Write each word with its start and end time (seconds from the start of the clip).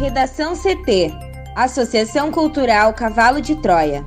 Redação 0.00 0.54
CT 0.56 1.12
Associação 1.54 2.32
Cultural 2.32 2.94
Cavalo 2.94 3.38
de 3.38 3.54
Troia. 3.56 4.02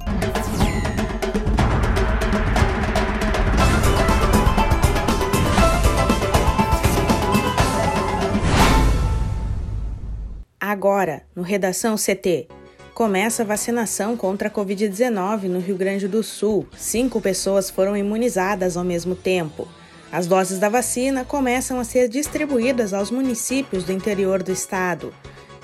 Agora, 10.60 11.22
no 11.36 11.44
Redação 11.44 11.96
CT. 11.96 12.48
Começa 12.96 13.44
a 13.44 13.46
vacinação 13.46 14.18
contra 14.18 14.48
a 14.48 14.52
Covid-19 14.52 15.44
no 15.44 15.60
Rio 15.60 15.78
Grande 15.78 16.08
do 16.08 16.24
Sul. 16.24 16.68
Cinco 16.76 17.22
pessoas 17.22 17.70
foram 17.70 17.96
imunizadas 17.96 18.76
ao 18.76 18.84
mesmo 18.84 19.14
tempo. 19.14 19.68
As 20.12 20.26
doses 20.26 20.58
da 20.58 20.70
vacina 20.70 21.24
começam 21.24 21.80
a 21.80 21.84
ser 21.84 22.10
distribuídas 22.10 22.96
aos 22.96 23.12
municípios 23.12 23.84
do 23.84 23.92
interior 23.92 24.42
do 24.42 24.52
estado. 24.52 25.14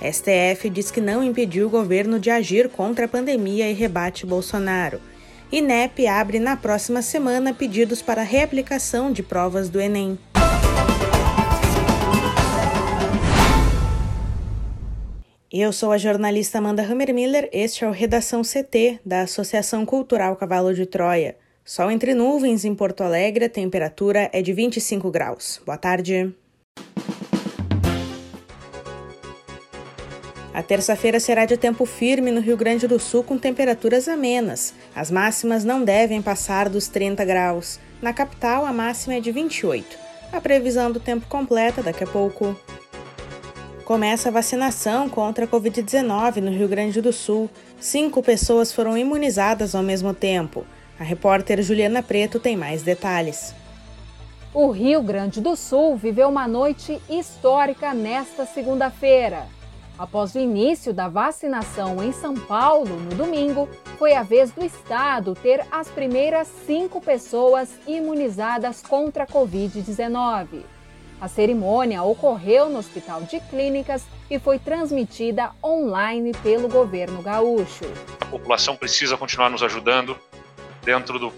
STF 0.02 0.70
diz 0.70 0.90
que 0.90 1.02
não 1.02 1.24
impediu 1.24 1.68
o 1.68 1.70
governo 1.70 2.20
de 2.20 2.30
agir 2.30 2.70
contra 2.70 3.06
a 3.06 3.08
pandemia 3.08 3.70
e 3.70 3.74
rebate 3.74 4.26
Bolsonaro. 4.26 5.02
INEP 5.52 6.08
abre 6.08 6.40
na 6.40 6.56
próxima 6.56 7.02
semana 7.02 7.54
pedidos 7.54 8.02
para 8.02 8.22
reaplicação 8.22 9.12
de 9.12 9.22
provas 9.22 9.68
do 9.68 9.82
Enem. 9.82 10.18
Eu 15.52 15.74
sou 15.74 15.92
a 15.92 15.98
jornalista 15.98 16.60
Amanda 16.60 16.84
Hammermiller, 16.84 17.50
este 17.52 17.84
é 17.84 17.88
o 17.88 17.92
Redação 17.92 18.44
CT 18.44 19.00
da 19.04 19.22
Associação 19.22 19.84
Cultural 19.84 20.36
Cavalo 20.36 20.76
de 20.76 20.86
Troia. 20.86 21.36
Sol 21.66 21.90
entre 21.90 22.14
nuvens 22.14 22.64
em 22.64 22.76
Porto 22.76 23.02
Alegre, 23.02 23.46
a 23.46 23.50
temperatura 23.50 24.30
é 24.32 24.44
de 24.44 24.54
25 24.54 25.10
graus. 25.10 25.60
Boa 25.66 25.78
tarde. 25.78 26.32
A 30.54 30.64
terça-feira 30.64 31.20
será 31.20 31.46
de 31.46 31.58
tempo 31.58 31.86
firme 31.86 32.32
no 32.32 32.42
Rio 32.42 32.58
Grande 32.58 32.88
do 32.88 33.00
Sul 33.00 33.24
com 33.24 33.38
temperaturas 33.38 34.08
amenas. 34.08 34.74
As 34.96 35.12
máximas 35.12 35.64
não 35.64 35.84
devem 35.84 36.22
passar 36.22 36.68
dos 36.68 36.88
30 36.88 37.24
graus. 37.24 37.80
Na 38.02 38.14
capital, 38.14 38.66
a 38.66 38.74
máxima 38.74 39.16
é 39.16 39.20
de 39.20 39.32
28. 39.32 39.98
A 40.34 40.42
previsão 40.42 40.92
do 40.92 41.00
tempo 41.00 41.28
completa 41.28 41.84
daqui 41.84 42.04
a 42.04 42.08
pouco. 42.08 42.56
Começa 43.86 44.30
a 44.30 44.32
vacinação 44.32 45.08
contra 45.08 45.46
a 45.46 45.48
Covid-19 45.48 46.38
no 46.38 46.52
Rio 46.52 46.68
Grande 46.68 47.02
do 47.02 47.14
Sul. 47.14 47.50
Cinco 47.80 48.22
pessoas 48.24 48.72
foram 48.72 48.98
imunizadas 48.98 49.76
ao 49.76 49.84
mesmo 49.84 50.14
tempo. 50.14 50.66
A 51.00 51.04
repórter 51.04 51.62
Juliana 51.62 52.02
Preto 52.02 52.40
tem 52.40 52.58
mais 52.58 52.82
detalhes. 52.82 53.54
O 54.54 54.72
Rio 54.72 55.02
Grande 55.04 55.40
do 55.40 55.56
Sul 55.56 55.96
viveu 55.96 56.28
uma 56.28 56.48
noite 56.48 57.00
histórica 57.08 57.94
nesta 57.94 58.46
segunda-feira. 58.46 59.59
Após 60.00 60.34
o 60.34 60.40
início 60.40 60.94
da 60.94 61.10
vacinação 61.10 62.02
em 62.02 62.14
São 62.14 62.34
Paulo 62.34 62.96
no 63.02 63.10
domingo, 63.16 63.68
foi 63.98 64.14
a 64.14 64.24
vez 64.24 64.50
do 64.50 64.64
estado 64.64 65.36
ter 65.36 65.66
as 65.70 65.90
primeiras 65.90 66.48
cinco 66.66 67.02
pessoas 67.02 67.70
imunizadas 67.86 68.82
contra 68.82 69.26
a 69.26 69.28
Covid-19. 69.28 70.64
A 71.20 71.28
cerimônia 71.28 72.02
ocorreu 72.02 72.70
no 72.70 72.80
Hospital 72.80 73.24
de 73.24 73.42
Clínicas 73.42 74.06
e 74.32 74.40
foi 74.40 74.58
transmitida 74.58 75.52
online 75.62 76.32
pelo 76.42 76.70
governo 76.70 77.22
gaúcho. 77.22 77.84
A 78.22 78.26
população 78.26 78.78
precisa 78.78 79.18
continuar 79.18 79.50
nos 79.50 79.62
ajudando 79.62 80.18
dentro 80.82 81.20
do, 81.20 81.34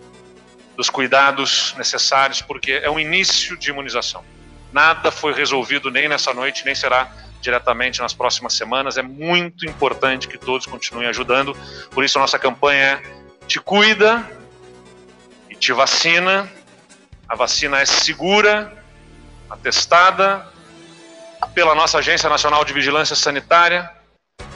dos 0.78 0.88
cuidados 0.88 1.74
necessários, 1.80 2.44
porque 2.44 2.74
é 2.74 2.92
um 2.92 3.00
início 3.00 3.58
de 3.58 3.72
imunização. 3.72 4.24
Nada 4.72 5.10
foi 5.10 5.34
resolvido 5.34 5.90
nem 5.90 6.08
nessa 6.08 6.32
noite, 6.32 6.64
nem 6.64 6.76
será 6.76 7.12
diretamente 7.42 8.00
nas 8.00 8.14
próximas 8.14 8.54
semanas. 8.54 8.98
É 8.98 9.02
muito 9.02 9.66
importante 9.66 10.28
que 10.28 10.38
todos 10.38 10.66
continuem 10.66 11.08
ajudando. 11.08 11.56
Por 11.90 12.04
isso, 12.04 12.18
a 12.18 12.22
nossa 12.22 12.40
campanha 12.40 12.84
é 12.84 13.02
Te 13.48 13.60
cuida 13.60 14.30
e 15.50 15.56
te 15.56 15.74
vacina. 15.74 16.50
A 17.28 17.36
vacina 17.36 17.80
é 17.80 17.86
segura, 17.86 18.72
atestada 19.50 20.46
pela 21.54 21.74
nossa 21.74 21.98
Agência 21.98 22.30
Nacional 22.30 22.64
de 22.64 22.74
Vigilância 22.74 23.16
Sanitária. 23.16 23.90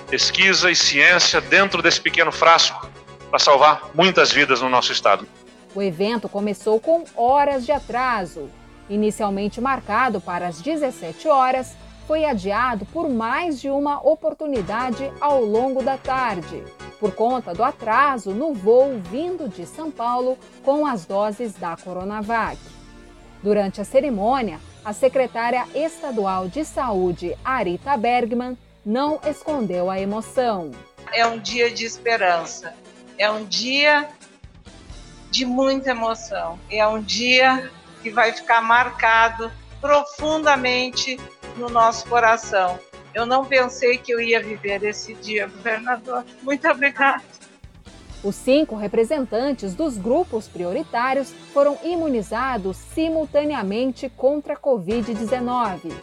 Pesquisa 0.09 0.69
e 0.69 0.75
ciência 0.75 1.41
dentro 1.41 1.81
desse 1.81 1.99
pequeno 1.99 2.31
frasco 2.31 2.89
para 3.29 3.39
salvar 3.39 3.89
muitas 3.93 4.31
vidas 4.31 4.61
no 4.61 4.69
nosso 4.69 4.91
estado. 4.91 5.27
O 5.73 5.81
evento 5.81 6.29
começou 6.29 6.79
com 6.79 7.03
horas 7.15 7.65
de 7.65 7.71
atraso. 7.71 8.49
Inicialmente 8.89 9.59
marcado 9.59 10.21
para 10.21 10.47
as 10.47 10.61
17 10.61 11.27
horas, 11.27 11.75
foi 12.07 12.25
adiado 12.25 12.85
por 12.87 13.09
mais 13.09 13.59
de 13.59 13.69
uma 13.69 13.99
oportunidade 14.05 15.11
ao 15.19 15.43
longo 15.43 15.83
da 15.83 15.97
tarde, 15.97 16.63
por 16.99 17.13
conta 17.13 17.53
do 17.53 17.63
atraso 17.63 18.31
no 18.31 18.53
voo 18.53 18.99
vindo 19.09 19.49
de 19.49 19.65
São 19.65 19.91
Paulo 19.91 20.37
com 20.63 20.85
as 20.85 21.05
doses 21.05 21.53
da 21.53 21.75
Coronavac. 21.75 22.57
Durante 23.41 23.81
a 23.81 23.85
cerimônia, 23.85 24.59
a 24.83 24.93
secretária 24.93 25.65
estadual 25.73 26.47
de 26.47 26.63
saúde, 26.63 27.35
Arita 27.43 27.97
Bergman, 27.97 28.57
não 28.85 29.19
escondeu 29.27 29.89
a 29.89 29.99
emoção. 29.99 30.71
É 31.11 31.25
um 31.25 31.39
dia 31.39 31.71
de 31.71 31.85
esperança 31.85 32.73
é 33.17 33.29
um 33.29 33.45
dia 33.45 34.09
de 35.31 35.45
muita 35.45 35.91
emoção. 35.91 36.59
É 36.69 36.85
um 36.87 37.01
dia 37.01 37.71
que 38.01 38.09
vai 38.09 38.31
ficar 38.31 38.61
marcado 38.61 39.51
profundamente 39.81 41.19
no 41.57 41.69
nosso 41.69 42.07
coração. 42.07 42.79
Eu 43.13 43.25
não 43.25 43.45
pensei 43.45 43.97
que 43.97 44.11
eu 44.11 44.19
ia 44.19 44.41
viver 44.43 44.83
esse 44.83 45.13
dia, 45.13 45.47
governador. 45.47 46.25
Muito 46.43 46.67
obrigada. 46.67 47.23
Os 48.23 48.35
cinco 48.35 48.75
representantes 48.75 49.75
dos 49.75 49.97
grupos 49.97 50.47
prioritários 50.47 51.31
foram 51.53 51.77
imunizados 51.83 52.75
simultaneamente 52.75 54.09
contra 54.09 54.53
a 54.53 54.57
Covid-19. 54.57 55.93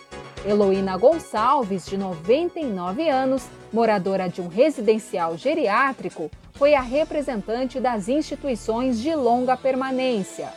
Heloína 0.44 0.96
Gonçalves, 0.96 1.84
de 1.86 1.96
99 1.96 3.08
anos, 3.08 3.46
moradora 3.72 4.28
de 4.28 4.40
um 4.40 4.48
residencial 4.48 5.36
geriátrico, 5.36 6.30
foi 6.54 6.74
a 6.74 6.80
representante 6.80 7.80
das 7.80 8.08
instituições 8.08 9.00
de 9.00 9.14
longa 9.14 9.56
permanência. 9.56 10.52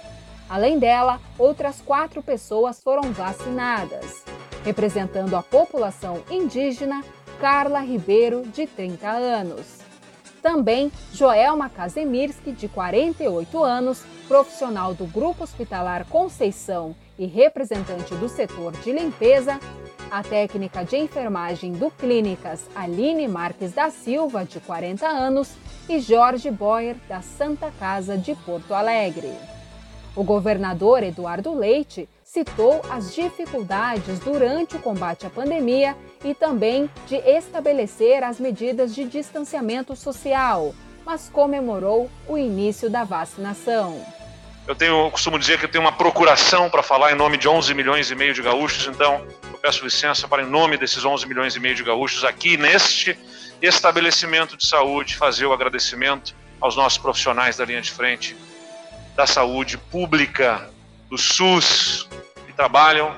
Além 0.47 0.77
dela, 0.77 1.19
outras 1.37 1.81
quatro 1.81 2.21
pessoas 2.21 2.79
foram 2.79 3.11
vacinadas. 3.11 4.23
Representando 4.65 5.35
a 5.35 5.43
população 5.43 6.23
indígena, 6.29 7.03
Carla 7.39 7.79
Ribeiro, 7.79 8.41
de 8.47 8.65
30 8.65 9.07
anos. 9.07 9.77
Também 10.41 10.91
Joelma 11.13 11.69
Kazemirski, 11.69 12.51
de 12.51 12.67
48 12.67 13.63
anos, 13.63 14.03
profissional 14.27 14.93
do 14.93 15.05
Grupo 15.05 15.43
Hospitalar 15.43 16.05
Conceição 16.07 16.95
e 17.17 17.25
representante 17.25 18.13
do 18.15 18.27
setor 18.27 18.71
de 18.73 18.91
limpeza, 18.91 19.59
a 20.09 20.23
técnica 20.23 20.83
de 20.83 20.97
enfermagem 20.97 21.71
do 21.71 21.91
Clínicas 21.91 22.67
Aline 22.75 23.27
Marques 23.27 23.71
da 23.71 23.89
Silva, 23.89 24.45
de 24.45 24.59
40 24.59 25.07
anos, 25.07 25.51
e 25.87 25.99
Jorge 25.99 26.49
Boyer, 26.49 26.95
da 27.07 27.21
Santa 27.21 27.71
Casa 27.79 28.17
de 28.17 28.33
Porto 28.35 28.73
Alegre. 28.73 29.31
O 30.15 30.23
governador 30.23 31.03
Eduardo 31.03 31.53
Leite 31.53 32.09
citou 32.35 32.81
as 32.89 33.15
dificuldades 33.15 34.19
durante 34.19 34.75
o 34.75 34.79
combate 34.79 35.25
à 35.25 35.29
pandemia 35.29 35.95
e 36.21 36.35
também 36.35 36.89
de 37.07 37.15
estabelecer 37.15 38.25
as 38.25 38.41
medidas 38.41 38.93
de 38.93 39.05
distanciamento 39.05 39.95
social, 39.95 40.75
mas 41.05 41.29
comemorou 41.29 42.11
o 42.27 42.37
início 42.37 42.89
da 42.89 43.05
vacinação. 43.05 44.05
Eu 44.67 44.75
tenho, 44.75 45.05
eu 45.05 45.11
costumo 45.11 45.39
dizer 45.39 45.57
que 45.59 45.63
eu 45.63 45.71
tenho 45.71 45.81
uma 45.85 45.93
procuração 45.93 46.69
para 46.69 46.83
falar 46.83 47.13
em 47.13 47.15
nome 47.15 47.37
de 47.37 47.47
11 47.47 47.73
milhões 47.73 48.11
e 48.11 48.15
meio 48.15 48.33
de 48.33 48.41
gaúchos, 48.41 48.85
então 48.85 49.25
eu 49.53 49.57
peço 49.59 49.85
licença 49.85 50.27
para, 50.27 50.43
em 50.43 50.49
nome 50.49 50.75
desses 50.75 51.05
11 51.05 51.25
milhões 51.27 51.55
e 51.55 51.59
meio 51.61 51.75
de 51.75 51.83
gaúchos, 51.83 52.25
aqui 52.25 52.57
neste 52.57 53.17
estabelecimento 53.61 54.57
de 54.57 54.67
saúde, 54.67 55.15
fazer 55.15 55.45
o 55.45 55.53
agradecimento 55.53 56.35
aos 56.59 56.75
nossos 56.75 56.97
profissionais 56.97 57.55
da 57.55 57.63
linha 57.63 57.81
de 57.81 57.91
frente 57.91 58.35
da 59.15 59.25
saúde 59.25 59.77
pública, 59.77 60.69
do 61.09 61.17
SUS, 61.17 62.09
trabalham 62.55 63.13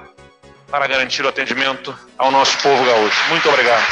para 0.70 0.88
garantir 0.88 1.24
o 1.24 1.28
atendimento 1.30 1.98
ao 2.18 2.32
nosso 2.32 2.62
povo 2.62 2.84
gaúcho. 2.86 3.30
Muito 3.30 3.48
obrigado. 3.50 3.86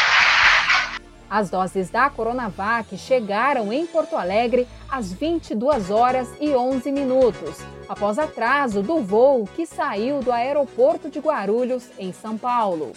As 1.30 1.50
doses 1.50 1.90
da 1.90 2.10
Coronavac 2.10 2.98
chegaram 2.98 3.74
em 3.74 3.86
Porto 3.86 4.16
Alegre 4.16 4.68
às 4.90 5.12
22 5.12 5.90
horas 5.90 6.30
e 6.40 6.52
11 6.52 6.92
minutos, 6.92 7.58
após 7.90 8.20
atraso 8.20 8.82
do 8.82 9.02
voo 9.02 9.48
que 9.56 9.66
saiu 9.66 10.20
do 10.22 10.32
aeroporto 10.32 11.10
de 11.10 11.20
Guarulhos, 11.20 11.90
em 11.98 12.14
São 12.14 12.38
Paulo. 12.38 12.94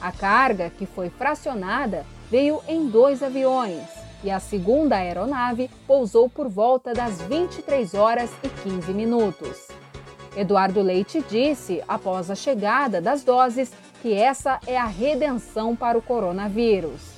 A 0.00 0.10
carga, 0.10 0.70
que 0.70 0.86
foi 0.86 1.10
fracionada, 1.10 2.04
veio 2.30 2.60
em 2.66 2.88
dois 2.88 3.22
aviões 3.22 3.82
e 4.24 4.30
a 4.30 4.40
segunda 4.40 4.96
aeronave 4.96 5.70
pousou 5.86 6.28
por 6.28 6.48
volta 6.48 6.92
das 6.92 7.20
23 7.22 7.94
horas 7.94 8.30
e 8.42 8.48
15 8.48 8.92
minutos. 8.92 9.68
Eduardo 10.36 10.82
Leite 10.82 11.24
disse, 11.30 11.82
após 11.88 12.30
a 12.30 12.34
chegada 12.34 13.00
das 13.00 13.24
doses, 13.24 13.72
que 14.02 14.12
essa 14.12 14.60
é 14.66 14.76
a 14.76 14.86
redenção 14.86 15.74
para 15.74 15.96
o 15.96 16.02
coronavírus. 16.02 17.16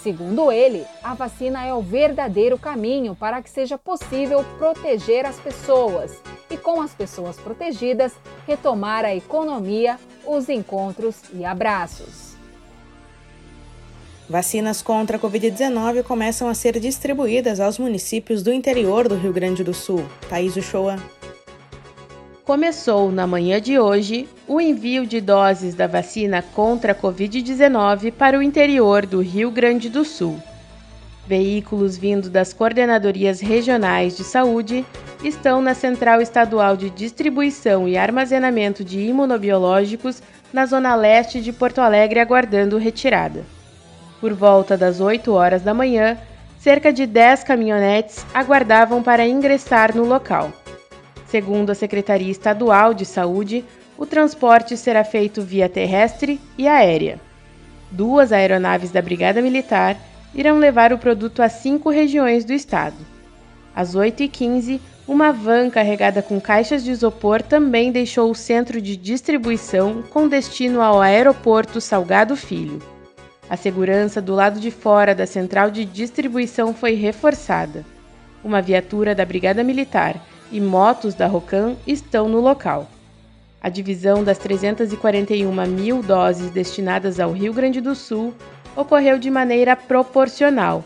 Segundo 0.00 0.50
ele, 0.50 0.86
a 1.02 1.12
vacina 1.12 1.66
é 1.66 1.74
o 1.74 1.82
verdadeiro 1.82 2.56
caminho 2.56 3.14
para 3.14 3.42
que 3.42 3.50
seja 3.50 3.76
possível 3.76 4.42
proteger 4.56 5.26
as 5.26 5.38
pessoas 5.38 6.16
e, 6.48 6.56
com 6.56 6.80
as 6.80 6.94
pessoas 6.94 7.36
protegidas, 7.36 8.12
retomar 8.46 9.04
a 9.04 9.14
economia, 9.14 9.98
os 10.24 10.48
encontros 10.48 11.16
e 11.34 11.44
abraços. 11.44 12.30
Vacinas 14.26 14.80
contra 14.80 15.16
a 15.16 15.20
Covid-19 15.20 16.04
começam 16.04 16.48
a 16.48 16.54
ser 16.54 16.78
distribuídas 16.78 17.58
aos 17.58 17.78
municípios 17.78 18.42
do 18.42 18.52
interior 18.52 19.08
do 19.08 19.16
Rio 19.16 19.32
Grande 19.32 19.64
do 19.64 19.74
Sul. 19.74 20.06
Thaís 20.28 20.56
Uchoa 20.56 20.96
começou 22.50 23.12
na 23.12 23.28
manhã 23.28 23.60
de 23.60 23.78
hoje 23.78 24.28
o 24.48 24.60
envio 24.60 25.06
de 25.06 25.20
doses 25.20 25.72
da 25.72 25.86
vacina 25.86 26.42
contra 26.42 26.90
a 26.90 26.94
Covid-19 26.96 28.10
para 28.10 28.36
o 28.36 28.42
interior 28.42 29.06
do 29.06 29.20
Rio 29.20 29.52
Grande 29.52 29.88
do 29.88 30.04
Sul. 30.04 30.36
Veículos 31.28 31.96
vindo 31.96 32.28
das 32.28 32.52
coordenadorias 32.52 33.40
regionais 33.40 34.16
de 34.16 34.24
saúde 34.24 34.84
estão 35.22 35.62
na 35.62 35.74
Central 35.74 36.20
Estadual 36.20 36.76
de 36.76 36.90
Distribuição 36.90 37.86
e 37.86 37.96
Armazenamento 37.96 38.82
de 38.82 38.98
Imunobiológicos 38.98 40.20
na 40.52 40.66
zona 40.66 40.96
leste 40.96 41.40
de 41.40 41.52
Porto 41.52 41.80
Alegre 41.80 42.18
aguardando 42.18 42.78
retirada. 42.78 43.44
Por 44.20 44.34
volta 44.34 44.76
das 44.76 45.00
8 45.00 45.32
horas 45.32 45.62
da 45.62 45.72
manhã, 45.72 46.18
cerca 46.58 46.92
de 46.92 47.06
10 47.06 47.44
caminhonetes 47.44 48.26
aguardavam 48.34 49.04
para 49.04 49.24
ingressar 49.24 49.94
no 49.94 50.04
local. 50.04 50.50
Segundo 51.30 51.70
a 51.70 51.76
Secretaria 51.76 52.30
Estadual 52.30 52.92
de 52.92 53.04
Saúde, 53.04 53.64
o 53.96 54.04
transporte 54.04 54.76
será 54.76 55.04
feito 55.04 55.42
via 55.42 55.68
terrestre 55.68 56.40
e 56.58 56.66
aérea. 56.66 57.20
Duas 57.88 58.32
aeronaves 58.32 58.90
da 58.90 59.00
Brigada 59.00 59.40
Militar 59.40 59.96
irão 60.34 60.58
levar 60.58 60.92
o 60.92 60.98
produto 60.98 61.40
a 61.40 61.48
cinco 61.48 61.88
regiões 61.88 62.44
do 62.44 62.52
estado. 62.52 62.96
Às 63.74 63.94
8h15, 63.94 64.80
uma 65.06 65.32
van 65.32 65.70
carregada 65.70 66.20
com 66.20 66.40
caixas 66.40 66.82
de 66.82 66.90
isopor 66.90 67.42
também 67.42 67.92
deixou 67.92 68.28
o 68.28 68.34
centro 68.34 68.80
de 68.80 68.96
distribuição 68.96 70.02
com 70.10 70.26
destino 70.26 70.82
ao 70.82 71.00
aeroporto 71.00 71.80
Salgado 71.80 72.34
Filho. 72.34 72.82
A 73.48 73.56
segurança 73.56 74.20
do 74.20 74.34
lado 74.34 74.58
de 74.58 74.72
fora 74.72 75.14
da 75.14 75.26
central 75.26 75.70
de 75.70 75.84
distribuição 75.84 76.74
foi 76.74 76.94
reforçada. 76.94 77.84
Uma 78.42 78.60
viatura 78.60 79.14
da 79.14 79.24
Brigada 79.24 79.62
Militar 79.62 80.20
e 80.50 80.60
motos 80.60 81.14
da 81.14 81.26
Rocan 81.26 81.76
estão 81.86 82.28
no 82.28 82.40
local. 82.40 82.88
A 83.62 83.68
divisão 83.68 84.24
das 84.24 84.38
341 84.38 85.52
mil 85.66 86.02
doses 86.02 86.50
destinadas 86.50 87.20
ao 87.20 87.32
Rio 87.32 87.52
Grande 87.52 87.80
do 87.80 87.94
Sul 87.94 88.34
ocorreu 88.74 89.18
de 89.18 89.30
maneira 89.30 89.76
proporcional. 89.76 90.84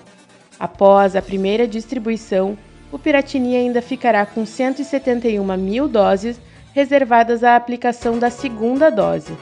Após 0.58 1.14
a 1.14 1.22
primeira 1.22 1.69
distribuição, 1.69 2.58
o 2.90 2.99
Piratini 2.99 3.56
ainda 3.56 3.82
ficará 3.82 4.25
com 4.26 4.44
171 4.44 5.56
mil 5.56 5.88
doses 5.88 6.40
reservadas 6.72 7.44
à 7.44 7.56
aplicação 7.56 8.19
da 8.19 8.31
segunda 8.31 8.90
dose. 8.90 9.37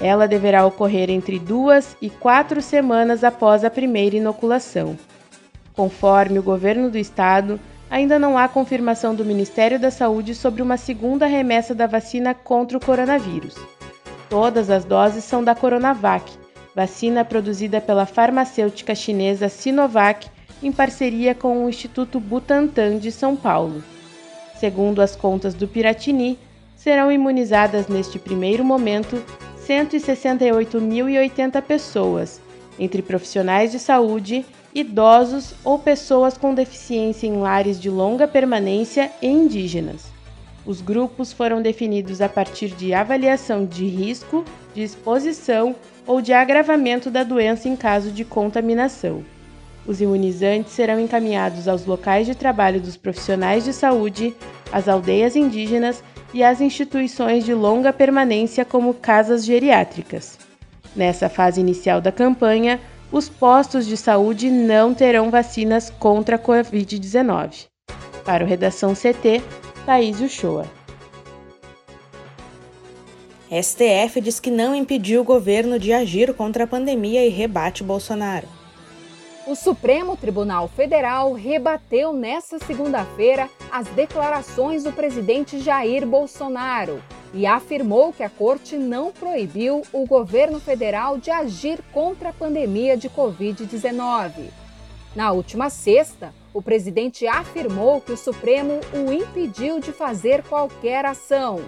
Ela 0.00 0.26
deverá 0.26 0.66
ocorrer 0.66 1.10
entre 1.10 1.38
duas 1.38 1.96
e 2.02 2.10
quatro 2.10 2.60
semanas 2.60 3.22
após 3.22 3.64
a 3.64 3.70
primeira 3.70 4.16
inoculação. 4.16 4.98
Conforme 5.74 6.40
o 6.40 6.42
governo 6.42 6.90
do 6.90 6.98
estado, 6.98 7.60
ainda 7.92 8.18
não 8.18 8.36
há 8.38 8.48
confirmação 8.48 9.14
do 9.14 9.22
Ministério 9.22 9.78
da 9.78 9.90
Saúde 9.90 10.34
sobre 10.34 10.62
uma 10.62 10.78
segunda 10.78 11.26
remessa 11.26 11.74
da 11.74 11.86
vacina 11.86 12.32
contra 12.32 12.78
o 12.78 12.80
coronavírus. 12.80 13.54
Todas 14.30 14.70
as 14.70 14.86
doses 14.86 15.24
são 15.24 15.44
da 15.44 15.54
Coronavac, 15.54 16.32
vacina 16.74 17.22
produzida 17.22 17.82
pela 17.82 18.06
farmacêutica 18.06 18.94
chinesa 18.94 19.50
Sinovac 19.50 20.26
em 20.62 20.72
parceria 20.72 21.34
com 21.34 21.62
o 21.62 21.68
Instituto 21.68 22.18
Butantan 22.18 22.96
de 22.96 23.12
São 23.12 23.36
Paulo. 23.36 23.84
Segundo 24.58 25.02
as 25.02 25.14
contas 25.14 25.52
do 25.52 25.68
Piratini, 25.68 26.38
serão 26.74 27.12
imunizadas 27.12 27.88
neste 27.88 28.18
primeiro 28.18 28.64
momento 28.64 29.22
168.080 29.68 31.60
pessoas, 31.60 32.40
entre 32.78 33.02
profissionais 33.02 33.70
de 33.70 33.78
saúde 33.78 34.46
idosos 34.74 35.54
ou 35.62 35.78
pessoas 35.78 36.36
com 36.36 36.54
deficiência 36.54 37.26
em 37.26 37.36
lares 37.36 37.80
de 37.80 37.90
longa 37.90 38.26
permanência 38.26 39.10
e 39.20 39.26
indígenas. 39.26 40.10
Os 40.64 40.80
grupos 40.80 41.32
foram 41.32 41.60
definidos 41.60 42.20
a 42.20 42.28
partir 42.28 42.68
de 42.68 42.94
avaliação 42.94 43.66
de 43.66 43.86
risco, 43.86 44.44
de 44.74 44.82
exposição 44.82 45.74
ou 46.06 46.22
de 46.22 46.32
agravamento 46.32 47.10
da 47.10 47.24
doença 47.24 47.68
em 47.68 47.76
caso 47.76 48.10
de 48.10 48.24
contaminação. 48.24 49.24
Os 49.84 50.00
imunizantes 50.00 50.72
serão 50.72 51.00
encaminhados 51.00 51.66
aos 51.66 51.84
locais 51.84 52.26
de 52.26 52.34
trabalho 52.36 52.80
dos 52.80 52.96
profissionais 52.96 53.64
de 53.64 53.72
saúde, 53.72 54.34
às 54.72 54.88
aldeias 54.88 55.34
indígenas 55.34 56.02
e 56.32 56.44
às 56.44 56.60
instituições 56.60 57.44
de 57.44 57.52
longa 57.52 57.92
permanência, 57.92 58.64
como 58.64 58.94
casas 58.94 59.44
geriátricas. 59.44 60.38
Nessa 60.94 61.28
fase 61.28 61.60
inicial 61.60 62.00
da 62.00 62.12
campanha, 62.12 62.80
os 63.12 63.28
postos 63.28 63.86
de 63.86 63.96
saúde 63.96 64.50
não 64.50 64.94
terão 64.94 65.30
vacinas 65.30 65.90
contra 65.90 66.36
a 66.36 66.38
Covid-19. 66.38 67.66
Para 68.24 68.42
o 68.42 68.46
Redação 68.46 68.94
CT, 68.94 69.42
Thaís 69.84 70.20
Uchoa. 70.20 70.66
STF 73.50 74.18
diz 74.22 74.40
que 74.40 74.50
não 74.50 74.74
impediu 74.74 75.20
o 75.20 75.24
governo 75.24 75.78
de 75.78 75.92
agir 75.92 76.32
contra 76.32 76.64
a 76.64 76.66
pandemia 76.66 77.26
e 77.26 77.28
rebate 77.28 77.84
Bolsonaro. 77.84 78.48
O 79.46 79.54
Supremo 79.54 80.16
Tribunal 80.16 80.68
Federal 80.68 81.34
rebateu 81.34 82.14
nesta 82.14 82.58
segunda-feira 82.60 83.50
as 83.70 83.86
declarações 83.88 84.84
do 84.84 84.92
presidente 84.92 85.58
Jair 85.58 86.06
Bolsonaro 86.06 87.02
e 87.34 87.46
afirmou 87.46 88.12
que 88.12 88.22
a 88.22 88.28
corte 88.28 88.76
não 88.76 89.10
proibiu 89.10 89.82
o 89.92 90.06
governo 90.06 90.60
federal 90.60 91.18
de 91.18 91.30
agir 91.30 91.80
contra 91.92 92.28
a 92.28 92.32
pandemia 92.32 92.96
de 92.96 93.08
Covid-19. 93.08 94.50
Na 95.14 95.32
última 95.32 95.70
sexta, 95.70 96.34
o 96.54 96.62
presidente 96.62 97.26
afirmou 97.26 98.00
que 98.00 98.12
o 98.12 98.16
Supremo 98.16 98.80
o 98.94 99.12
impediu 99.12 99.80
de 99.80 99.92
fazer 99.92 100.42
qualquer 100.42 101.04
ação. 101.04 101.60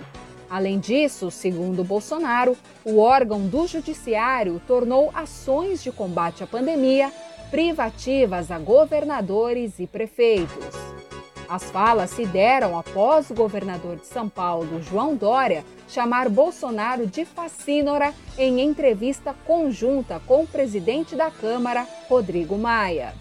Além 0.48 0.78
disso, 0.78 1.30
segundo 1.30 1.82
Bolsonaro, 1.82 2.56
o 2.84 2.98
órgão 2.98 3.46
do 3.46 3.66
Judiciário 3.66 4.60
tornou 4.66 5.10
ações 5.14 5.82
de 5.82 5.90
combate 5.90 6.44
à 6.44 6.46
pandemia 6.46 7.10
privativas 7.50 8.50
a 8.50 8.58
governadores 8.58 9.78
e 9.78 9.86
prefeitos. 9.86 11.03
As 11.48 11.64
falas 11.64 12.10
se 12.10 12.24
deram 12.24 12.78
após 12.78 13.30
o 13.30 13.34
governador 13.34 13.96
de 13.96 14.06
São 14.06 14.28
Paulo, 14.28 14.82
João 14.82 15.14
Dória, 15.14 15.64
chamar 15.88 16.28
Bolsonaro 16.28 17.06
de 17.06 17.24
fascínora 17.24 18.14
em 18.38 18.60
entrevista 18.60 19.34
conjunta 19.46 20.20
com 20.26 20.42
o 20.42 20.46
presidente 20.46 21.14
da 21.14 21.30
Câmara, 21.30 21.86
Rodrigo 22.08 22.56
Maia. 22.56 23.14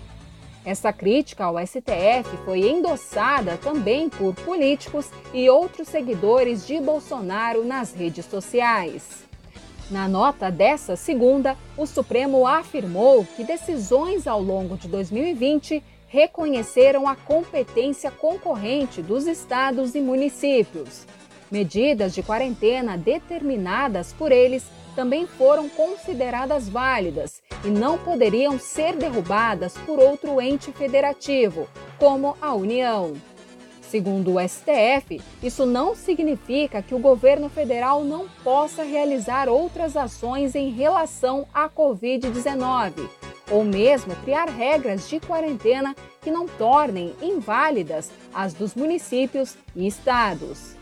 Essa 0.65 0.93
crítica 0.93 1.43
ao 1.43 1.59
STF 1.59 2.37
foi 2.45 2.69
endossada 2.69 3.57
também 3.57 4.09
por 4.09 4.33
políticos 4.33 5.09
e 5.33 5.49
outros 5.49 5.89
seguidores 5.89 6.65
de 6.65 6.79
Bolsonaro 6.79 7.65
nas 7.65 7.93
redes 7.93 8.25
sociais. 8.25 9.25
Na 9.91 10.07
nota 10.07 10.49
dessa 10.49 10.95
segunda, 10.95 11.57
o 11.75 11.85
Supremo 11.85 12.47
afirmou 12.47 13.25
que 13.35 13.43
decisões 13.43 14.25
ao 14.25 14.41
longo 14.41 14.77
de 14.77 14.87
2020 14.87 15.83
reconheceram 16.13 17.07
a 17.07 17.15
competência 17.15 18.11
concorrente 18.11 19.01
dos 19.01 19.25
estados 19.25 19.95
e 19.95 19.99
municípios. 19.99 21.07
Medidas 21.49 22.13
de 22.13 22.21
quarentena 22.21 22.95
determinadas 22.95 24.13
por 24.13 24.31
eles 24.31 24.63
também 24.95 25.25
foram 25.25 25.67
consideradas 25.67 26.69
válidas 26.69 27.41
e 27.65 27.67
não 27.67 27.97
poderiam 27.97 28.59
ser 28.59 28.95
derrubadas 28.95 29.75
por 29.87 29.97
outro 29.97 30.39
ente 30.39 30.71
federativo, 30.71 31.67
como 31.97 32.37
a 32.39 32.53
União. 32.53 33.13
Segundo 33.81 34.35
o 34.35 34.39
STF, 34.47 35.19
isso 35.41 35.65
não 35.65 35.95
significa 35.95 36.83
que 36.83 36.93
o 36.93 36.99
governo 36.99 37.49
federal 37.49 38.03
não 38.03 38.27
possa 38.43 38.83
realizar 38.83 39.49
outras 39.49 39.97
ações 39.97 40.53
em 40.53 40.69
relação 40.69 41.47
à 41.51 41.67
Covid-19 41.67 43.22
ou 43.49 43.63
mesmo 43.63 44.15
criar 44.17 44.49
regras 44.49 45.09
de 45.09 45.19
quarentena 45.19 45.95
que 46.21 46.29
não 46.31 46.47
tornem 46.47 47.15
inválidas 47.21 48.11
as 48.33 48.53
dos 48.53 48.75
municípios 48.75 49.55
e 49.75 49.85
estados. 49.85 50.75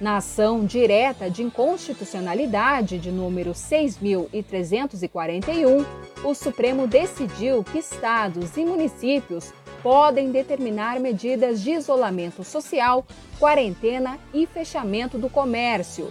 Na 0.00 0.16
ação 0.16 0.64
direta 0.64 1.30
de 1.30 1.42
inconstitucionalidade 1.42 2.98
de 2.98 3.12
número 3.12 3.50
6.341, 3.50 5.84
o 6.24 6.34
Supremo 6.34 6.86
decidiu 6.86 7.62
que 7.62 7.76
estados 7.78 8.56
e 8.56 8.64
municípios 8.64 9.52
podem 9.82 10.30
determinar 10.30 10.98
medidas 11.00 11.60
de 11.60 11.72
isolamento 11.72 12.42
social, 12.42 13.06
quarentena 13.38 14.18
e 14.32 14.46
fechamento 14.46 15.18
do 15.18 15.28
comércio. 15.28 16.10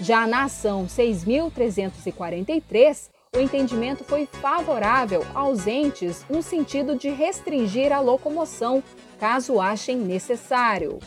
Já 0.00 0.26
na 0.26 0.44
ação 0.44 0.86
6.343, 0.86 3.10
o 3.36 3.42
entendimento 3.42 4.02
foi 4.02 4.26
favorável 4.26 5.24
aos 5.34 5.66
entes 5.66 6.26
no 6.28 6.42
sentido 6.42 6.96
de 6.96 7.08
restringir 7.08 7.92
a 7.92 8.00
locomoção, 8.00 8.82
caso 9.18 9.60
achem 9.60 9.96
necessário. 9.96 10.98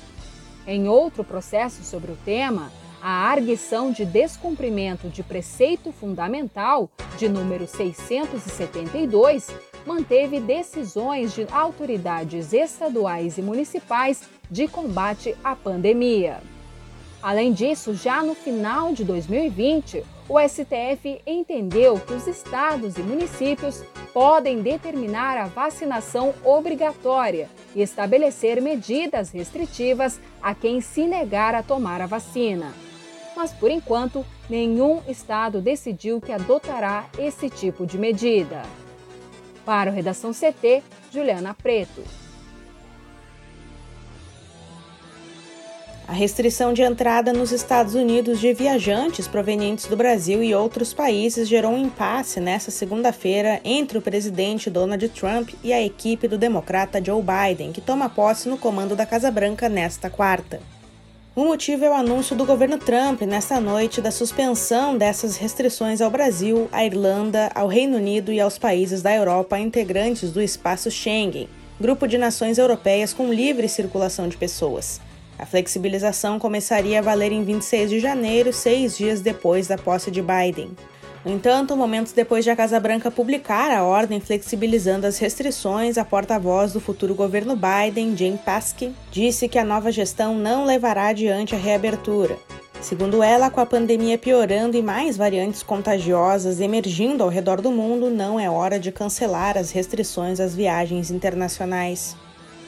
Em 0.65 0.87
outro 0.87 1.23
processo 1.23 1.83
sobre 1.83 2.13
o 2.13 2.17
tema, 2.23 2.71
a 3.01 3.29
arguição 3.29 3.91
de 3.91 4.05
descumprimento 4.05 5.09
de 5.09 5.21
preceito 5.21 5.91
fundamental, 5.91 6.89
de 7.17 7.27
número 7.27 7.67
672, 7.67 9.49
manteve 9.85 10.39
decisões 10.39 11.35
de 11.35 11.45
autoridades 11.51 12.53
estaduais 12.53 13.37
e 13.37 13.41
municipais 13.41 14.23
de 14.49 14.65
combate 14.67 15.35
à 15.43 15.57
pandemia. 15.57 16.41
Além 17.21 17.51
disso, 17.51 17.93
já 17.93 18.23
no 18.23 18.33
final 18.33 18.93
de 18.93 19.03
2020, 19.03 20.03
o 20.29 20.39
STF 20.39 21.21
entendeu 21.25 21.99
que 21.99 22.13
os 22.13 22.27
estados 22.27 22.97
e 22.97 23.01
municípios 23.01 23.83
podem 24.13 24.61
determinar 24.61 25.37
a 25.37 25.47
vacinação 25.47 26.33
obrigatória 26.43 27.49
e 27.75 27.81
estabelecer 27.81 28.61
medidas 28.61 29.31
restritivas 29.31 30.19
a 30.41 30.53
quem 30.55 30.81
se 30.81 31.05
negar 31.05 31.55
a 31.55 31.63
tomar 31.63 32.01
a 32.01 32.05
vacina 32.05 32.73
mas 33.35 33.51
por 33.51 33.71
enquanto 33.71 34.25
nenhum 34.49 35.01
estado 35.07 35.61
decidiu 35.61 36.21
que 36.21 36.31
adotará 36.31 37.09
esse 37.17 37.49
tipo 37.49 37.85
de 37.85 37.97
medida. 37.97 38.63
Para 39.65 39.89
o 39.89 39.93
Redação 39.93 40.31
CT, 40.31 40.83
Juliana 41.11 41.53
Preto. 41.53 42.22
A 46.05 46.11
restrição 46.11 46.73
de 46.73 46.81
entrada 46.81 47.31
nos 47.31 47.53
Estados 47.53 47.95
Unidos 47.95 48.41
de 48.41 48.53
viajantes 48.53 49.25
provenientes 49.25 49.85
do 49.85 49.95
Brasil 49.95 50.43
e 50.43 50.53
outros 50.53 50.93
países 50.93 51.47
gerou 51.47 51.71
um 51.71 51.77
impasse 51.77 52.41
nesta 52.41 52.69
segunda-feira 52.69 53.61
entre 53.63 53.97
o 53.97 54.01
presidente 54.01 54.69
Donald 54.69 55.07
Trump 55.09 55.51
e 55.63 55.71
a 55.71 55.81
equipe 55.81 56.27
do 56.27 56.37
democrata 56.37 57.03
Joe 57.03 57.23
Biden, 57.23 57.71
que 57.71 57.79
toma 57.79 58.09
posse 58.09 58.49
no 58.49 58.57
comando 58.57 58.97
da 58.97 59.05
Casa 59.05 59.31
Branca 59.31 59.69
nesta 59.69 60.09
quarta. 60.09 60.59
O 61.33 61.45
motivo 61.45 61.85
é 61.85 61.89
o 61.89 61.93
anúncio 61.93 62.35
do 62.35 62.45
governo 62.45 62.77
Trump 62.77 63.21
nesta 63.21 63.61
noite 63.61 64.01
da 64.01 64.11
suspensão 64.11 64.97
dessas 64.97 65.37
restrições 65.37 66.01
ao 66.01 66.11
Brasil, 66.11 66.67
à 66.73 66.85
Irlanda, 66.85 67.49
ao 67.55 67.67
Reino 67.67 67.95
Unido 67.95 68.31
e 68.31 68.41
aos 68.41 68.57
países 68.57 69.01
da 69.01 69.15
Europa 69.15 69.57
integrantes 69.57 70.33
do 70.33 70.41
espaço 70.41 70.91
Schengen, 70.91 71.47
grupo 71.79 72.07
de 72.07 72.17
nações 72.17 72.57
europeias 72.57 73.13
com 73.13 73.33
livre 73.33 73.69
circulação 73.69 74.27
de 74.27 74.35
pessoas. 74.35 74.99
A 75.37 75.45
flexibilização 75.45 76.39
começaria 76.39 76.99
a 76.99 77.01
valer 77.01 77.31
em 77.31 77.43
26 77.43 77.89
de 77.89 77.99
janeiro, 77.99 78.53
seis 78.53 78.97
dias 78.97 79.21
depois 79.21 79.67
da 79.67 79.77
posse 79.77 80.11
de 80.11 80.21
Biden. 80.21 80.71
No 81.25 81.31
entanto, 81.31 81.77
momentos 81.77 82.11
depois 82.11 82.43
de 82.43 82.51
a 82.51 82.55
Casa 82.55 82.77
Branca 82.79 83.09
publicar 83.09 83.71
a 83.71 83.83
ordem 83.83 84.19
flexibilizando 84.19 85.07
as 85.07 85.17
restrições, 85.17 85.97
a 85.97 86.03
porta-voz 86.03 86.73
do 86.73 86.81
futuro 86.81 87.15
governo 87.15 87.55
Biden, 87.55 88.15
Jane 88.15 88.37
Paskey, 88.37 88.93
disse 89.09 89.47
que 89.47 89.57
a 89.57 89.63
nova 89.63 89.89
gestão 89.89 90.35
não 90.35 90.65
levará 90.65 91.07
adiante 91.07 91.55
a 91.55 91.57
reabertura. 91.57 92.37
Segundo 92.81 93.23
ela, 93.23 93.49
com 93.49 93.61
a 93.61 93.65
pandemia 93.65 94.17
piorando 94.17 94.75
e 94.75 94.81
mais 94.81 95.15
variantes 95.15 95.63
contagiosas 95.63 96.59
emergindo 96.59 97.23
ao 97.23 97.29
redor 97.29 97.61
do 97.61 97.71
mundo, 97.71 98.09
não 98.09 98.37
é 98.37 98.49
hora 98.49 98.77
de 98.77 98.91
cancelar 98.91 99.57
as 99.57 99.71
restrições 99.71 100.41
às 100.41 100.53
viagens 100.53 101.09
internacionais. 101.09 102.17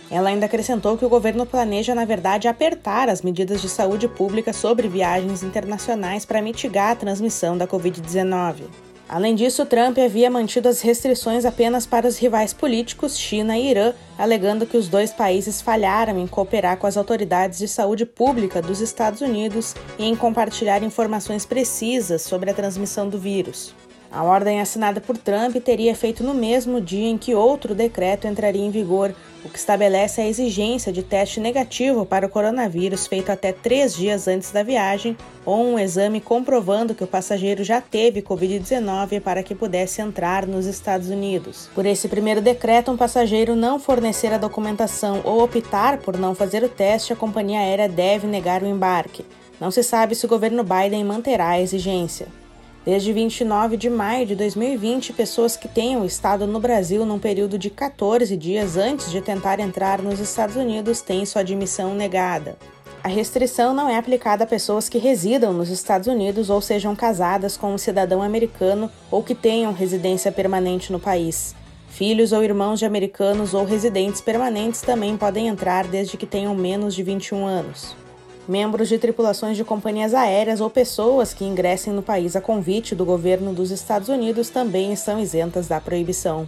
Ela 0.09 0.29
ainda 0.29 0.45
acrescentou 0.45 0.97
que 0.97 1.05
o 1.05 1.09
governo 1.09 1.45
planeja, 1.45 1.95
na 1.95 2.05
verdade, 2.05 2.47
apertar 2.47 3.09
as 3.09 3.21
medidas 3.21 3.61
de 3.61 3.69
saúde 3.69 4.07
pública 4.07 4.53
sobre 4.53 4.87
viagens 4.87 5.41
internacionais 5.41 6.25
para 6.25 6.41
mitigar 6.41 6.91
a 6.91 6.95
transmissão 6.95 7.57
da 7.57 7.67
Covid-19. 7.67 8.63
Além 9.07 9.35
disso, 9.35 9.65
Trump 9.65 9.99
havia 9.99 10.31
mantido 10.31 10.67
as 10.67 10.81
restrições 10.81 11.45
apenas 11.45 11.85
para 11.85 12.07
os 12.07 12.17
rivais 12.17 12.53
políticos, 12.53 13.17
China 13.17 13.55
e 13.55 13.69
Irã, 13.69 13.93
alegando 14.17 14.65
que 14.65 14.77
os 14.77 14.87
dois 14.87 15.11
países 15.13 15.61
falharam 15.61 16.19
em 16.19 16.25
cooperar 16.25 16.77
com 16.77 16.87
as 16.87 16.97
autoridades 16.97 17.59
de 17.59 17.67
saúde 17.67 18.03
pública 18.03 18.63
dos 18.63 18.81
Estados 18.81 19.21
Unidos 19.21 19.75
e 19.99 20.05
em 20.05 20.15
compartilhar 20.15 20.81
informações 20.81 21.45
precisas 21.45 22.23
sobre 22.23 22.49
a 22.49 22.53
transmissão 22.53 23.07
do 23.07 23.19
vírus. 23.19 23.75
A 24.15 24.23
ordem 24.23 24.61
assinada 24.61 25.01
por 25.01 25.17
Trump 25.17 25.57
teria 25.57 25.93
feito 25.93 26.23
no 26.23 26.33
mesmo 26.33 26.79
dia 26.79 27.09
em 27.09 27.17
que 27.17 27.35
outro 27.35 27.75
decreto 27.75 28.25
entraria 28.25 28.63
em 28.63 28.71
vigor, 28.71 29.13
o 29.43 29.49
que 29.49 29.59
estabelece 29.59 30.21
a 30.21 30.25
exigência 30.25 30.89
de 30.89 31.03
teste 31.03 31.41
negativo 31.41 32.05
para 32.05 32.25
o 32.25 32.29
coronavírus 32.29 33.07
feito 33.07 33.29
até 33.29 33.51
três 33.51 33.93
dias 33.93 34.25
antes 34.29 34.51
da 34.51 34.63
viagem 34.63 35.17
ou 35.45 35.65
um 35.65 35.77
exame 35.77 36.21
comprovando 36.21 36.95
que 36.95 37.03
o 37.03 37.07
passageiro 37.07 37.61
já 37.61 37.81
teve 37.81 38.21
Covid-19 38.21 39.19
para 39.19 39.43
que 39.43 39.53
pudesse 39.53 40.01
entrar 40.01 40.47
nos 40.47 40.65
Estados 40.65 41.09
Unidos. 41.09 41.69
Por 41.75 41.85
esse 41.85 42.07
primeiro 42.07 42.39
decreto, 42.39 42.89
um 42.89 42.95
passageiro 42.97 43.53
não 43.53 43.81
fornecer 43.81 44.31
a 44.31 44.37
documentação 44.37 45.19
ou 45.25 45.43
optar 45.43 45.97
por 45.97 46.17
não 46.17 46.33
fazer 46.33 46.63
o 46.63 46.69
teste, 46.69 47.11
a 47.11 47.17
companhia 47.17 47.59
aérea 47.59 47.89
deve 47.89 48.27
negar 48.27 48.63
o 48.63 48.65
embarque. 48.65 49.25
Não 49.59 49.69
se 49.71 49.83
sabe 49.83 50.15
se 50.15 50.25
o 50.25 50.29
governo 50.29 50.63
Biden 50.63 51.03
manterá 51.03 51.49
a 51.49 51.61
exigência. 51.61 52.44
Desde 52.85 53.11
29 53.11 53.77
de 53.77 53.89
maio 53.89 54.27
de 54.27 54.35
2020, 54.35 55.11
pessoas 55.13 55.57
que 55.57 55.67
tenham 55.67 56.05
estado 56.05 56.45
no 56.45 56.59
Brasil 56.59 57.03
num 57.03 57.17
período 57.17 57.57
de 57.57 57.71
14 57.71 58.37
dias 58.37 58.77
antes 58.77 59.09
de 59.09 59.21
tentar 59.21 59.59
entrar 59.59 60.03
nos 60.03 60.19
Estados 60.19 60.55
Unidos 60.55 61.01
têm 61.01 61.25
sua 61.25 61.41
admissão 61.41 61.95
negada. 61.95 62.55
A 63.03 63.07
restrição 63.07 63.73
não 63.73 63.89
é 63.89 63.97
aplicada 63.97 64.43
a 64.43 64.47
pessoas 64.47 64.87
que 64.87 64.99
residam 64.99 65.51
nos 65.51 65.69
Estados 65.69 66.07
Unidos 66.07 66.51
ou 66.51 66.61
sejam 66.61 66.95
casadas 66.95 67.57
com 67.57 67.73
um 67.73 67.77
cidadão 67.77 68.21
americano 68.21 68.91
ou 69.09 69.23
que 69.23 69.33
tenham 69.33 69.73
residência 69.73 70.31
permanente 70.31 70.91
no 70.91 70.99
país. 70.99 71.55
Filhos 71.87 72.31
ou 72.31 72.43
irmãos 72.43 72.77
de 72.77 72.85
americanos 72.85 73.55
ou 73.55 73.65
residentes 73.65 74.21
permanentes 74.21 74.81
também 74.81 75.17
podem 75.17 75.47
entrar 75.47 75.87
desde 75.87 76.17
que 76.17 76.25
tenham 76.27 76.53
menos 76.53 76.93
de 76.93 77.01
21 77.01 77.47
anos. 77.47 78.04
Membros 78.47 78.87
de 78.87 78.99
tripulações 78.99 79.57
de 79.57 79.63
companhias 79.63 80.13
aéreas 80.13 80.61
ou 80.61 80.69
pessoas 80.69 81.33
que 81.33 81.43
ingressem 81.43 81.91
no 81.91 82.03
país 82.03 82.35
a 82.35 82.41
convite 82.41 82.93
do 82.93 83.03
governo 83.03 83.51
dos 83.53 83.71
Estados 83.71 84.07
Unidos 84.07 84.49
também 84.49 84.93
estão 84.93 85.19
isentas 85.19 85.67
da 85.67 85.81
proibição. 85.81 86.47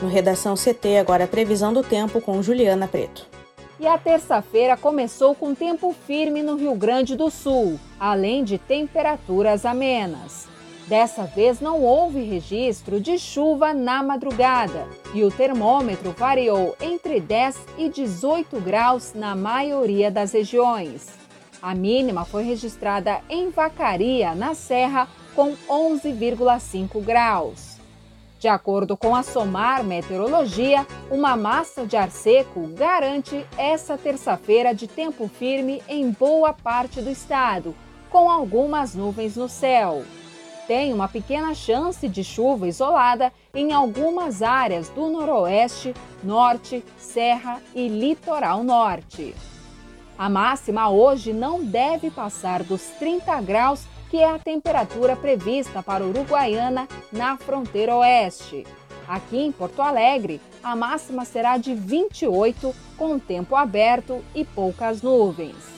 No 0.00 0.08
Redação 0.08 0.54
CT, 0.54 0.98
agora 0.98 1.24
a 1.24 1.28
previsão 1.28 1.72
do 1.72 1.82
tempo 1.82 2.20
com 2.20 2.40
Juliana 2.40 2.86
Preto. 2.86 3.26
E 3.80 3.86
a 3.86 3.98
terça-feira 3.98 4.76
começou 4.76 5.34
com 5.34 5.54
tempo 5.54 5.94
firme 6.06 6.42
no 6.42 6.56
Rio 6.56 6.74
Grande 6.76 7.16
do 7.16 7.28
Sul, 7.30 7.78
além 7.98 8.44
de 8.44 8.58
temperaturas 8.58 9.64
amenas. 9.64 10.46
Dessa 10.88 11.24
vez 11.24 11.60
não 11.60 11.82
houve 11.82 12.22
registro 12.22 12.98
de 12.98 13.18
chuva 13.18 13.74
na 13.74 14.02
madrugada 14.02 14.88
e 15.12 15.22
o 15.22 15.30
termômetro 15.30 16.12
variou 16.12 16.74
entre 16.80 17.20
10 17.20 17.58
e 17.76 17.90
18 17.90 18.58
graus 18.58 19.12
na 19.14 19.36
maioria 19.36 20.10
das 20.10 20.32
regiões. 20.32 21.08
A 21.60 21.74
mínima 21.74 22.24
foi 22.24 22.44
registrada 22.44 23.20
em 23.28 23.50
Vacaria, 23.50 24.34
na 24.34 24.54
Serra, 24.54 25.06
com 25.34 25.54
11,5 25.68 27.02
graus. 27.02 27.76
De 28.38 28.48
acordo 28.48 28.96
com 28.96 29.14
a 29.14 29.22
SOMAR 29.22 29.84
Meteorologia, 29.84 30.86
uma 31.10 31.36
massa 31.36 31.84
de 31.84 31.98
ar 31.98 32.10
seco 32.10 32.66
garante 32.68 33.44
essa 33.58 33.98
terça-feira 33.98 34.74
de 34.74 34.86
tempo 34.86 35.28
firme 35.28 35.82
em 35.86 36.10
boa 36.10 36.54
parte 36.54 37.02
do 37.02 37.10
estado, 37.10 37.74
com 38.08 38.30
algumas 38.30 38.94
nuvens 38.94 39.36
no 39.36 39.50
céu 39.50 40.02
tem 40.68 40.92
uma 40.92 41.08
pequena 41.08 41.54
chance 41.54 42.06
de 42.06 42.22
chuva 42.22 42.68
isolada 42.68 43.32
em 43.54 43.72
algumas 43.72 44.42
áreas 44.42 44.90
do 44.90 45.08
noroeste, 45.08 45.94
norte, 46.22 46.84
serra 46.98 47.62
e 47.74 47.88
litoral 47.88 48.62
norte. 48.62 49.34
A 50.18 50.28
máxima 50.28 50.90
hoje 50.90 51.32
não 51.32 51.64
deve 51.64 52.10
passar 52.10 52.62
dos 52.62 52.82
30 52.98 53.40
graus, 53.40 53.86
que 54.10 54.18
é 54.18 54.28
a 54.28 54.38
temperatura 54.38 55.16
prevista 55.16 55.82
para 55.82 56.04
Uruguaiana 56.04 56.86
na 57.10 57.38
fronteira 57.38 57.96
oeste. 57.96 58.66
Aqui 59.08 59.38
em 59.38 59.50
Porto 59.50 59.80
Alegre, 59.80 60.38
a 60.62 60.76
máxima 60.76 61.24
será 61.24 61.56
de 61.56 61.74
28, 61.74 62.74
com 62.98 63.18
tempo 63.18 63.56
aberto 63.56 64.22
e 64.34 64.44
poucas 64.44 65.00
nuvens. 65.00 65.77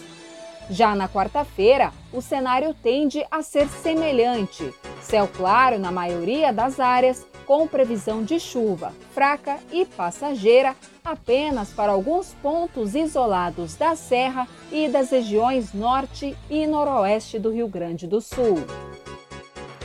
Já 0.71 0.95
na 0.95 1.09
quarta-feira, 1.09 1.93
o 2.13 2.23
cenário 2.23 2.73
tende 2.73 3.27
a 3.29 3.43
ser 3.43 3.69
semelhante. 3.69 4.73
Céu 5.03 5.29
claro 5.29 5.81
na 5.81 5.91
maioria 5.91 6.53
das 6.53 6.79
áreas, 6.79 7.27
com 7.45 7.67
previsão 7.67 8.23
de 8.23 8.39
chuva 8.39 8.93
fraca 9.13 9.59
e 9.73 9.85
passageira 9.85 10.77
apenas 11.05 11.71
para 11.71 11.91
alguns 11.91 12.33
pontos 12.41 12.95
isolados 12.95 13.75
da 13.75 13.97
Serra 13.97 14.47
e 14.71 14.89
das 14.89 15.11
regiões 15.11 15.75
norte 15.75 16.37
e 16.49 16.67
noroeste 16.67 17.39
do 17.39 17.51
Rio 17.51 17.67
Grande 17.67 18.07
do 18.07 18.21
Sul. 18.21 18.65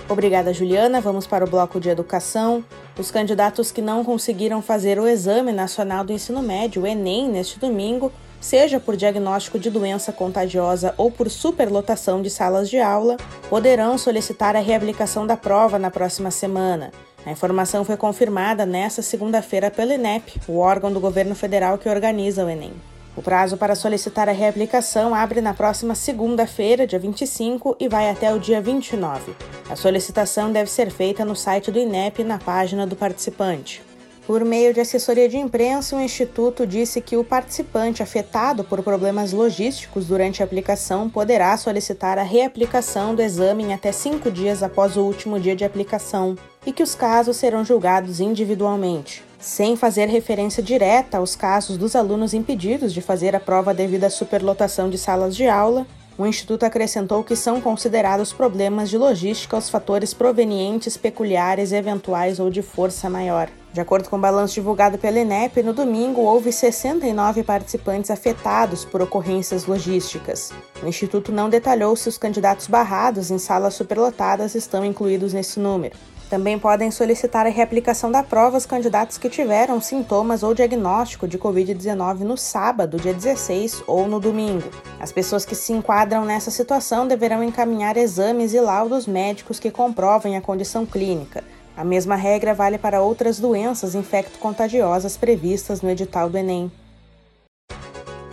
Obrigada, 0.08 0.54
Juliana. 0.54 1.01
Vamos 1.01 1.25
para 1.25 1.44
o 1.44 1.50
bloco 1.50 1.80
de 1.80 1.89
educação. 1.89 2.63
Os 2.98 3.10
candidatos 3.10 3.72
que 3.72 3.82
não 3.82 4.04
conseguiram 4.04 4.62
fazer 4.62 5.00
o 5.00 5.08
Exame 5.08 5.51
Nacional 5.51 6.06
do 6.06 6.13
Ensino 6.13 6.44
Médio, 6.44 6.84
o 6.84 6.88
Enem, 6.88 7.27
neste 7.27 7.60
domingo, 7.60 8.12
seja 8.46 8.80
por 8.80 8.96
diagnóstico 8.96 9.58
de 9.58 9.72
doença 9.72 10.12
contagiosa 10.12 10.94
ou 10.98 11.10
por 11.10 11.32
superlotação 11.32 12.22
de 12.22 12.30
salas 12.30 12.70
de 12.70 12.78
aula, 12.78 13.18
poderão 13.50 13.98
solicitar 13.98 14.56
a 14.56 14.60
reaplicação 14.60 15.25
da 15.25 15.36
prova 15.36 15.80
na 15.80 15.90
próxima 15.90 16.30
semana. 16.30 16.92
A 17.25 17.32
informação 17.32 17.84
foi 17.84 17.98
confirmada 17.98 18.64
nesta 18.64 19.02
segunda-feira 19.02 19.72
pelo 19.72 19.94
INEP, 19.94 20.40
o 20.48 20.60
órgão 20.60 20.94
do 20.94 21.00
governo 21.00 21.34
federal 21.34 21.80
que 21.80 21.90
organiza 21.90 22.46
o 22.46 22.50
Enem. 22.50 22.74
O 23.18 23.22
prazo 23.22 23.58
para 23.58 23.74
solicitar 23.74 24.30
a 24.30 24.34
reaplicação 24.34 25.16
abre 25.16 25.42
na 25.42 25.56
próxima 25.56 25.96
segunda-feira, 25.96 26.86
dia 26.86 27.00
25, 27.00 27.75
e 27.80 27.90
vai 27.90 28.12
até 28.12 28.32
o 28.32 28.38
dia 28.38 28.62
29. 28.62 29.34
A 29.68 29.75
solicitação 29.75 30.52
deve 30.52 30.70
ser 30.70 30.92
feita 30.92 31.25
no 31.25 31.36
site 31.36 31.72
do 31.72 31.80
INEP 31.80 32.24
na 32.24 32.38
página 32.38 32.86
do 32.86 32.96
participante. 32.96 33.82
Por 34.25 34.44
meio 34.44 34.74
de 34.74 34.82
assessoria 34.82 35.29
de 35.29 35.38
imprensa, 35.38 35.96
o 35.96 36.01
Instituto 36.01 36.65
disse 36.65 37.00
que 37.00 37.15
o 37.15 37.24
participante 37.24 38.01
afetado 38.01 38.63
por 38.63 38.82
problemas 38.82 39.32
logísticos 39.32 40.08
durante 40.08 40.41
a 40.41 40.46
aplicação 40.46 41.08
poderá 41.08 41.55
solicitar 41.58 42.17
a 42.17 42.24
reaplicação 42.24 43.13
do 43.13 43.22
exame 43.22 43.65
em 43.65 43.74
até 43.74 43.91
cinco 43.91 44.32
dias 44.32 44.63
após 44.63 44.98
o 44.98 45.01
último 45.01 45.39
dia 45.39 45.55
de 45.55 45.63
aplicação 45.63 46.36
e 46.65 46.72
que 46.72 46.82
os 46.82 46.96
casos 46.96 47.38
serão 47.38 47.63
julgados 47.63 48.20
individualmente. 48.20 49.24
Sem 49.39 49.75
fazer 49.75 50.08
referência 50.08 50.63
direta 50.63 51.20
aos 51.20 51.36
casos 51.36 51.77
dos 51.77 51.96
alunos 51.96 52.34
impedidos 52.34 52.91
de 52.91 53.01
fazer 53.01 53.36
a 53.36 53.39
prova 53.39 53.75
devido 53.75 54.05
à 54.05 54.10
superlotação 54.10 54.89
de 54.89 54.98
salas 54.98 55.36
de 55.36 55.48
aula, 55.48 55.86
o 56.17 56.25
Instituto 56.25 56.63
acrescentou 56.63 57.24
que 57.24 57.36
são 57.36 57.60
considerados 57.60 58.31
problemas 58.31 58.89
de 58.89 58.98
logística 58.98 59.57
os 59.57 59.69
fatores 59.69 60.13
provenientes 60.13 60.95
peculiares, 60.95 61.74
eventuais 61.74 62.39
ou 62.39 62.50
de 62.50 62.62
força 62.62 63.10
maior. 63.10 63.50
De 63.74 63.81
acordo 63.81 64.10
com 64.10 64.15
o 64.15 64.19
balanço 64.19 64.53
divulgado 64.53 64.98
pela 64.98 65.19
INEP, 65.19 65.62
no 65.62 65.74
domingo 65.74 66.22
houve 66.22 66.53
69 66.53 67.43
participantes 67.43 68.10
afetados 68.10 68.86
por 68.86 69.01
ocorrências 69.01 69.65
logísticas. 69.65 70.53
O 70.81 70.88
Instituto 70.88 71.34
não 71.34 71.50
detalhou 71.50 71.93
se 71.98 72.07
os 72.07 72.17
candidatos 72.17 72.67
barrados 72.67 73.29
em 73.29 73.38
salas 73.38 73.74
superlotadas 73.74 74.55
estão 74.55 74.86
incluídos 74.86 75.34
nesse 75.34 75.60
número. 75.60 75.98
Também 76.29 76.58
podem 76.58 76.89
solicitar 76.89 77.46
a 77.46 77.50
reaplicação 77.50 78.12
da 78.12 78.24
prova 78.24 78.58
os 78.58 78.65
candidatos 78.65 79.17
que 79.17 79.29
tiveram 79.29 79.79
sintomas 79.79 80.41
ou 80.41 80.55
diagnóstico 80.55 81.27
de 81.27 81.38
Covid-19 81.38 82.20
no 82.20 82.36
sábado, 82.36 82.98
dia 82.98 83.13
16, 83.13 83.84
ou 83.86 84.08
no 84.08 84.20
domingo. 84.20 84.67
As 85.00 85.12
pessoas 85.12 85.46
que 85.46 85.53
se 85.53 85.72
enquadram 85.72 86.25
nessa 86.25 86.50
situação 86.50 87.08
deverão 87.08 87.44
encaminhar 87.44 87.96
exames 87.96 88.53
e 88.53 88.60
laudos 88.60 89.05
médicos 89.05 89.60
que 89.60 89.70
comprovem 89.70 90.36
a 90.36 90.41
condição 90.41 90.84
clínica. 90.86 91.44
A 91.77 91.84
mesma 91.84 92.15
regra 92.15 92.53
vale 92.53 92.77
para 92.79 93.01
outras 93.01 93.39
doenças 93.39 93.94
infecto-contagiosas 93.94 95.17
previstas 95.17 95.82
no 95.82 95.89
edital 95.89 96.29
do 96.29 96.38
Enem. 96.38 96.72